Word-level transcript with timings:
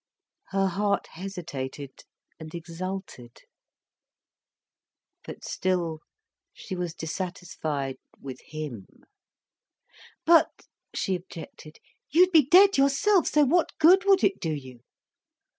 Her 0.47 0.65
heart 0.65 1.05
hesitated, 1.11 2.05
and 2.39 2.55
exulted. 2.55 3.41
But 5.23 5.43
still, 5.45 5.99
she 6.55 6.75
was 6.75 6.95
dissatisfied 6.95 7.97
with 8.19 8.41
him. 8.43 8.87
"But," 10.25 10.65
she 10.95 11.13
objected, 11.13 11.77
"you'd 12.09 12.31
be 12.31 12.43
dead 12.47 12.79
yourself, 12.79 13.27
so 13.27 13.45
what 13.45 13.77
good 13.77 14.03
would 14.05 14.23
it 14.23 14.39
do 14.39 14.51
you?" 14.53 14.79